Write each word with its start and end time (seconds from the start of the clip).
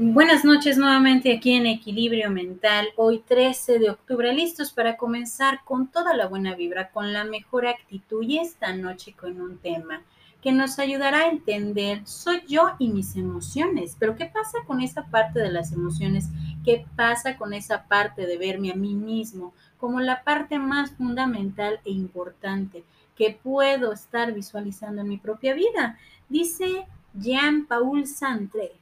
Buenas 0.00 0.44
noches 0.44 0.78
nuevamente 0.78 1.34
aquí 1.34 1.54
en 1.54 1.66
Equilibrio 1.66 2.30
Mental, 2.30 2.86
hoy 2.94 3.18
13 3.18 3.80
de 3.80 3.90
octubre, 3.90 4.32
listos 4.32 4.70
para 4.70 4.96
comenzar 4.96 5.64
con 5.64 5.88
toda 5.88 6.14
la 6.14 6.28
buena 6.28 6.54
vibra, 6.54 6.90
con 6.92 7.12
la 7.12 7.24
mejor 7.24 7.66
actitud 7.66 8.22
y 8.22 8.38
esta 8.38 8.72
noche 8.72 9.14
con 9.14 9.40
un 9.40 9.58
tema 9.58 10.02
que 10.40 10.52
nos 10.52 10.78
ayudará 10.78 11.22
a 11.22 11.30
entender 11.30 12.02
soy 12.06 12.42
yo 12.46 12.76
y 12.78 12.90
mis 12.90 13.16
emociones, 13.16 13.96
pero 13.98 14.14
¿qué 14.14 14.26
pasa 14.26 14.58
con 14.68 14.80
esa 14.80 15.06
parte 15.06 15.40
de 15.40 15.50
las 15.50 15.72
emociones? 15.72 16.28
¿Qué 16.64 16.86
pasa 16.94 17.36
con 17.36 17.52
esa 17.52 17.88
parte 17.88 18.24
de 18.24 18.38
verme 18.38 18.70
a 18.70 18.76
mí 18.76 18.94
mismo 18.94 19.52
como 19.78 19.98
la 19.98 20.22
parte 20.22 20.60
más 20.60 20.92
fundamental 20.92 21.80
e 21.84 21.90
importante 21.90 22.84
que 23.16 23.36
puedo 23.42 23.92
estar 23.92 24.32
visualizando 24.32 25.00
en 25.00 25.08
mi 25.08 25.16
propia 25.16 25.54
vida? 25.54 25.98
Dice 26.28 26.86
Jean-Paul 27.14 28.06
Sartre 28.06 28.77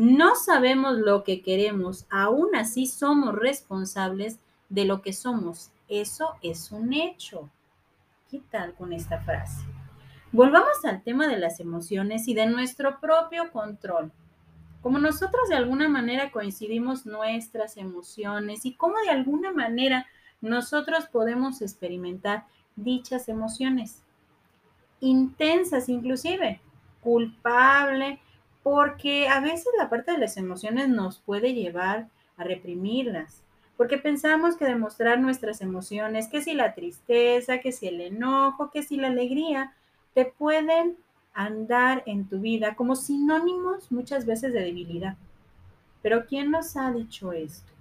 no 0.00 0.34
sabemos 0.34 0.96
lo 0.96 1.24
que 1.24 1.42
queremos, 1.42 2.06
aún 2.08 2.56
así 2.56 2.86
somos 2.86 3.34
responsables 3.34 4.38
de 4.70 4.86
lo 4.86 5.02
que 5.02 5.12
somos. 5.12 5.72
Eso 5.90 6.36
es 6.40 6.72
un 6.72 6.94
hecho. 6.94 7.50
¿Qué 8.30 8.40
tal 8.50 8.72
con 8.72 8.94
esta 8.94 9.20
frase? 9.20 9.60
Volvamos 10.32 10.82
al 10.86 11.02
tema 11.02 11.28
de 11.28 11.36
las 11.36 11.60
emociones 11.60 12.28
y 12.28 12.34
de 12.34 12.46
nuestro 12.46 12.98
propio 12.98 13.52
control. 13.52 14.10
Como 14.80 14.98
nosotros 14.98 15.50
de 15.50 15.56
alguna 15.56 15.86
manera 15.90 16.30
coincidimos 16.30 17.04
nuestras 17.04 17.76
emociones 17.76 18.64
y 18.64 18.72
cómo 18.72 18.94
de 19.04 19.10
alguna 19.10 19.52
manera 19.52 20.06
nosotros 20.40 21.08
podemos 21.12 21.60
experimentar 21.60 22.46
dichas 22.74 23.28
emociones. 23.28 24.02
Intensas 25.00 25.90
inclusive, 25.90 26.58
culpable, 27.02 28.18
porque 28.62 29.28
a 29.28 29.40
veces 29.40 29.68
la 29.78 29.88
parte 29.88 30.12
de 30.12 30.18
las 30.18 30.36
emociones 30.36 30.88
nos 30.88 31.18
puede 31.18 31.54
llevar 31.54 32.08
a 32.36 32.44
reprimirlas, 32.44 33.42
porque 33.76 33.98
pensamos 33.98 34.56
que 34.56 34.66
demostrar 34.66 35.18
nuestras 35.20 35.60
emociones, 35.60 36.28
que 36.28 36.42
si 36.42 36.54
la 36.54 36.74
tristeza, 36.74 37.58
que 37.58 37.72
si 37.72 37.88
el 37.88 38.00
enojo, 38.00 38.70
que 38.70 38.82
si 38.82 38.96
la 38.96 39.08
alegría, 39.08 39.74
te 40.14 40.26
pueden 40.26 40.96
andar 41.32 42.02
en 42.06 42.28
tu 42.28 42.40
vida 42.40 42.74
como 42.74 42.96
sinónimos 42.96 43.90
muchas 43.90 44.26
veces 44.26 44.52
de 44.52 44.60
debilidad. 44.60 45.16
Pero 46.02 46.26
¿quién 46.26 46.50
nos 46.50 46.76
ha 46.76 46.90
dicho 46.90 47.32
esto? 47.32 47.72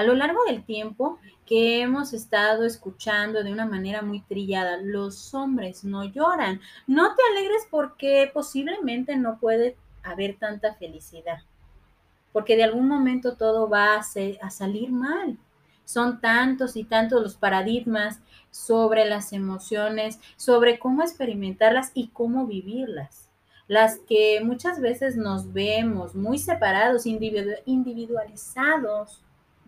A 0.00 0.02
lo 0.02 0.14
largo 0.14 0.42
del 0.44 0.64
tiempo 0.64 1.18
que 1.44 1.82
hemos 1.82 2.14
estado 2.14 2.64
escuchando 2.64 3.44
de 3.44 3.52
una 3.52 3.66
manera 3.66 4.00
muy 4.00 4.22
trillada, 4.22 4.78
los 4.78 5.34
hombres 5.34 5.84
no 5.84 6.04
lloran. 6.04 6.62
No 6.86 7.14
te 7.14 7.20
alegres 7.30 7.68
porque 7.70 8.30
posiblemente 8.32 9.16
no 9.16 9.38
puede 9.38 9.76
haber 10.02 10.38
tanta 10.38 10.72
felicidad, 10.72 11.40
porque 12.32 12.56
de 12.56 12.64
algún 12.64 12.88
momento 12.88 13.36
todo 13.36 13.68
va 13.68 13.96
a, 13.96 14.02
salir 14.50 14.90
mal. 14.90 15.36
Son 15.84 16.22
tantos 16.22 16.76
y 16.76 16.84
tantos 16.84 17.22
los 17.22 17.36
paradigmas 17.36 18.20
sobre 18.50 19.04
las 19.04 19.34
emociones, 19.34 20.18
sobre 20.36 20.78
cómo 20.78 21.02
experimentarlas 21.02 21.90
y 21.92 22.08
cómo 22.08 22.46
vivirlas 22.46 23.26
las 23.68 23.98
que 23.98 24.40
muchas 24.42 24.80
veces 24.80 25.16
nos 25.16 25.52
vemos 25.52 26.14
muy 26.16 26.38
separados, 26.38 27.06
individualizados 27.06 29.20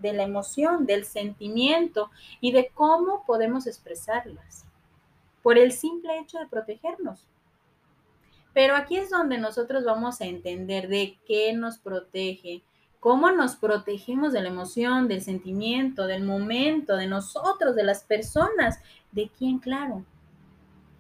de 0.03 0.13
la 0.13 0.25
emoción, 0.25 0.85
del 0.85 1.05
sentimiento 1.05 2.11
y 2.41 2.53
de 2.53 2.71
cómo 2.75 3.25
podemos 3.25 3.67
expresarlas, 3.67 4.67
por 5.43 5.57
el 5.57 5.73
simple 5.73 6.19
hecho 6.19 6.39
de 6.39 6.47
protegernos. 6.47 7.27
Pero 8.53 8.77
aquí 8.77 8.99
es 8.99 9.11
donde 9.11 9.39
nosotros 9.39 9.85
vamos 9.85 10.21
a 10.21 10.27
entender 10.27 10.89
de 10.89 11.19
qué 11.27 11.53
nos 11.55 11.79
protege, 11.79 12.63
cómo 13.01 13.33
nos 13.33 13.57
protegemos 13.57 14.33
de 14.33 14.43
la 14.43 14.49
emoción, 14.49 15.09
del 15.09 15.23
sentimiento, 15.23 16.07
del 16.07 16.23
momento, 16.23 16.97
de 16.97 17.07
nosotros, 17.07 17.75
de 17.75 17.85
las 17.85 18.05
personas, 18.05 18.79
de 19.11 19.31
quién, 19.37 19.59
claro. 19.59 20.05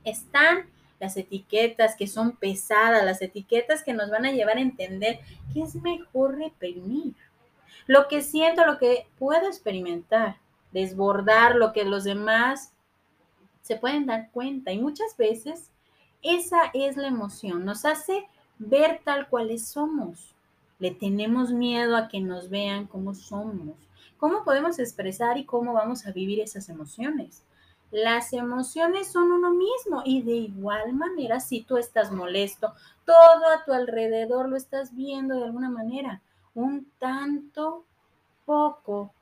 Están 0.02 0.66
las 0.98 1.16
etiquetas 1.16 1.94
que 1.96 2.06
son 2.06 2.36
pesadas, 2.36 3.04
las 3.04 3.20
etiquetas 3.22 3.82
que 3.82 3.92
nos 3.92 4.08
van 4.08 4.24
a 4.24 4.32
llevar 4.32 4.56
a 4.56 4.62
entender 4.62 5.20
que 5.52 5.62
es 5.62 5.74
mejor 5.74 6.38
reprimir 6.38 7.14
lo 7.86 8.08
que 8.08 8.22
siento, 8.22 8.64
lo 8.64 8.78
que 8.78 9.06
puedo 9.18 9.46
experimentar, 9.46 10.36
desbordar 10.72 11.56
lo 11.56 11.72
que 11.72 11.84
los 11.84 12.04
demás 12.04 12.72
se 13.62 13.76
pueden 13.76 14.06
dar 14.06 14.30
cuenta. 14.30 14.72
Y 14.72 14.78
muchas 14.78 15.16
veces 15.16 15.70
esa 16.22 16.70
es 16.74 16.96
la 16.96 17.08
emoción, 17.08 17.64
nos 17.64 17.84
hace 17.84 18.26
ver 18.58 19.00
tal 19.04 19.28
cuales 19.28 19.66
somos. 19.66 20.34
Le 20.78 20.90
tenemos 20.90 21.52
miedo 21.52 21.96
a 21.96 22.08
que 22.08 22.20
nos 22.20 22.50
vean 22.50 22.86
como 22.86 23.14
somos. 23.14 23.76
¿Cómo 24.18 24.44
podemos 24.44 24.78
expresar 24.78 25.38
y 25.38 25.44
cómo 25.44 25.72
vamos 25.72 26.06
a 26.06 26.12
vivir 26.12 26.40
esas 26.40 26.68
emociones? 26.68 27.44
Las 27.90 28.32
emociones 28.32 29.08
son 29.08 29.32
uno 29.32 29.52
mismo 29.52 30.02
y 30.04 30.22
de 30.22 30.32
igual 30.32 30.92
manera 30.94 31.40
si 31.40 31.62
tú 31.62 31.76
estás 31.76 32.10
molesto, 32.10 32.72
todo 33.04 33.48
a 33.54 33.64
tu 33.64 33.72
alrededor 33.72 34.48
lo 34.48 34.56
estás 34.56 34.94
viendo 34.94 35.36
de 35.36 35.44
alguna 35.44 35.68
manera 35.68 36.22
un 36.54 36.90
tanto 36.98 37.84
poco. 38.44 39.12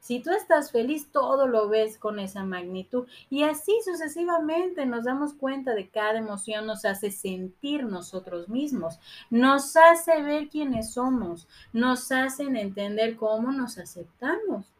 Si 0.00 0.20
tú 0.20 0.30
estás 0.30 0.70
feliz, 0.72 1.10
todo 1.12 1.46
lo 1.46 1.68
ves 1.68 1.98
con 1.98 2.18
esa 2.18 2.42
magnitud. 2.44 3.06
Y 3.28 3.42
así 3.42 3.72
sucesivamente 3.84 4.86
nos 4.86 5.04
damos 5.04 5.34
cuenta 5.34 5.74
de 5.74 5.88
cada 5.88 6.18
emoción 6.18 6.66
nos 6.66 6.84
hace 6.84 7.10
sentir 7.10 7.84
nosotros 7.84 8.48
mismos, 8.48 8.98
nos 9.28 9.76
hace 9.76 10.22
ver 10.22 10.48
quiénes 10.48 10.92
somos, 10.94 11.46
nos 11.72 12.10
hacen 12.10 12.56
entender 12.56 13.16
cómo 13.16 13.52
nos 13.52 13.76
aceptamos. 13.76 14.72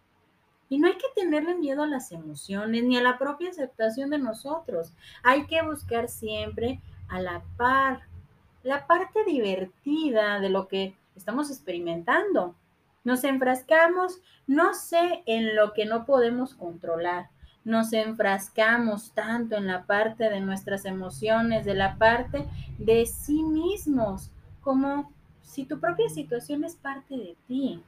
Y 0.70 0.78
no 0.78 0.86
hay 0.86 0.94
que 0.94 1.08
tenerle 1.14 1.54
miedo 1.56 1.82
a 1.82 1.86
las 1.86 2.12
emociones 2.12 2.84
ni 2.84 2.96
a 2.96 3.02
la 3.02 3.18
propia 3.18 3.50
aceptación 3.50 4.10
de 4.10 4.18
nosotros. 4.18 4.92
Hay 5.22 5.46
que 5.46 5.62
buscar 5.62 6.08
siempre 6.08 6.80
a 7.08 7.20
la 7.20 7.42
par, 7.56 8.02
la 8.62 8.86
parte 8.86 9.24
divertida 9.24 10.40
de 10.40 10.50
lo 10.50 10.68
que 10.68 10.94
estamos 11.18 11.50
experimentando. 11.50 12.54
Nos 13.04 13.24
enfrascamos, 13.24 14.20
no 14.46 14.74
sé, 14.74 15.22
en 15.26 15.54
lo 15.56 15.72
que 15.72 15.86
no 15.86 16.06
podemos 16.06 16.54
controlar. 16.54 17.30
Nos 17.64 17.92
enfrascamos 17.92 19.12
tanto 19.12 19.56
en 19.56 19.66
la 19.66 19.84
parte 19.84 20.30
de 20.30 20.40
nuestras 20.40 20.84
emociones, 20.84 21.64
de 21.64 21.74
la 21.74 21.96
parte 21.96 22.46
de 22.78 23.06
sí 23.06 23.42
mismos, 23.42 24.30
como 24.62 25.12
si 25.42 25.64
tu 25.64 25.78
propia 25.80 26.08
situación 26.08 26.64
es 26.64 26.76
parte 26.76 27.16
de 27.16 27.36
ti. 27.46 27.82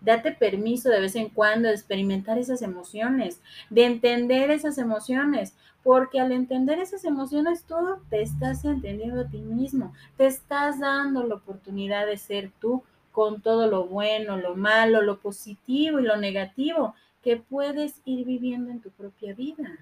Date 0.00 0.32
permiso 0.32 0.88
de 0.88 1.00
vez 1.00 1.14
en 1.16 1.28
cuando 1.28 1.68
de 1.68 1.74
experimentar 1.74 2.38
esas 2.38 2.62
emociones, 2.62 3.40
de 3.68 3.84
entender 3.84 4.50
esas 4.50 4.78
emociones, 4.78 5.54
porque 5.82 6.20
al 6.20 6.32
entender 6.32 6.78
esas 6.78 7.04
emociones 7.04 7.64
tú 7.64 7.74
te 8.08 8.22
estás 8.22 8.64
entendiendo 8.64 9.22
a 9.22 9.28
ti 9.28 9.38
mismo, 9.38 9.92
te 10.16 10.26
estás 10.26 10.80
dando 10.80 11.22
la 11.24 11.36
oportunidad 11.36 12.06
de 12.06 12.16
ser 12.16 12.50
tú 12.60 12.82
con 13.12 13.42
todo 13.42 13.66
lo 13.66 13.86
bueno, 13.86 14.36
lo 14.36 14.56
malo, 14.56 15.02
lo 15.02 15.18
positivo 15.18 16.00
y 16.00 16.04
lo 16.04 16.16
negativo 16.16 16.94
que 17.22 17.36
puedes 17.36 18.00
ir 18.04 18.24
viviendo 18.24 18.70
en 18.70 18.80
tu 18.80 18.90
propia 18.90 19.34
vida. 19.34 19.78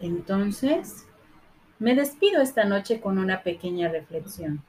Entonces, 0.00 1.06
me 1.78 1.94
despido 1.94 2.42
esta 2.42 2.64
noche 2.64 3.00
con 3.00 3.18
una 3.18 3.42
pequeña 3.42 3.88
reflexión. 3.88 4.62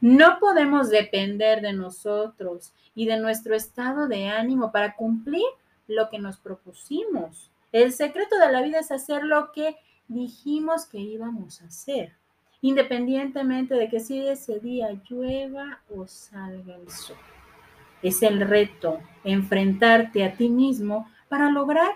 No 0.00 0.38
podemos 0.38 0.90
depender 0.90 1.60
de 1.60 1.72
nosotros 1.72 2.72
y 2.94 3.06
de 3.06 3.18
nuestro 3.18 3.54
estado 3.54 4.06
de 4.06 4.28
ánimo 4.28 4.70
para 4.70 4.94
cumplir 4.94 5.46
lo 5.88 6.08
que 6.08 6.18
nos 6.18 6.36
propusimos. 6.38 7.50
El 7.72 7.92
secreto 7.92 8.38
de 8.38 8.52
la 8.52 8.62
vida 8.62 8.78
es 8.78 8.92
hacer 8.92 9.24
lo 9.24 9.50
que 9.52 9.76
dijimos 10.06 10.86
que 10.86 10.98
íbamos 10.98 11.60
a 11.60 11.66
hacer, 11.66 12.12
independientemente 12.60 13.74
de 13.74 13.88
que 13.88 14.00
si 14.00 14.26
ese 14.26 14.60
día 14.60 14.90
llueva 15.08 15.80
o 15.94 16.06
salga 16.06 16.76
el 16.76 16.88
sol. 16.90 17.16
Es 18.02 18.22
el 18.22 18.40
reto 18.40 19.00
enfrentarte 19.24 20.24
a 20.24 20.34
ti 20.34 20.48
mismo 20.48 21.10
para 21.28 21.50
lograr 21.50 21.90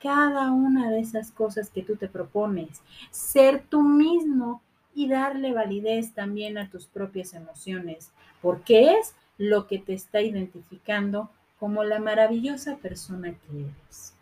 cada 0.00 0.52
una 0.52 0.90
de 0.90 1.00
esas 1.00 1.30
cosas 1.32 1.68
que 1.70 1.82
tú 1.82 1.96
te 1.96 2.08
propones, 2.08 2.80
ser 3.10 3.62
tú 3.68 3.82
mismo 3.82 4.62
y 4.94 5.08
darle 5.08 5.52
validez 5.52 6.12
también 6.12 6.58
a 6.58 6.68
tus 6.68 6.86
propias 6.86 7.34
emociones, 7.34 8.10
porque 8.42 8.94
es 8.94 9.14
lo 9.38 9.66
que 9.66 9.78
te 9.78 9.94
está 9.94 10.20
identificando 10.20 11.30
como 11.58 11.84
la 11.84 11.98
maravillosa 11.98 12.76
persona 12.76 13.32
que 13.32 13.60
eres. 13.60 14.14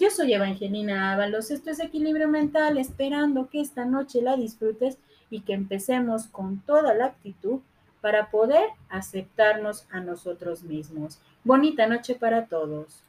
Yo 0.00 0.10
soy 0.10 0.32
Evangelina 0.32 1.12
Ábalos, 1.12 1.50
esto 1.50 1.70
es 1.70 1.80
Equilibrio 1.80 2.28
Mental, 2.28 2.78
esperando 2.78 3.48
que 3.50 3.60
esta 3.60 3.84
noche 3.84 4.22
la 4.22 4.36
disfrutes 4.36 4.96
y 5.28 5.40
que 5.40 5.54
empecemos 5.54 6.28
con 6.28 6.60
toda 6.60 6.94
la 6.94 7.06
actitud 7.06 7.60
para 8.00 8.30
poder 8.30 8.68
aceptarnos 8.88 9.86
a 9.90 10.00
nosotros 10.00 10.62
mismos. 10.62 11.18
Bonita 11.42 11.86
noche 11.86 12.14
para 12.14 12.46
todos. 12.46 13.02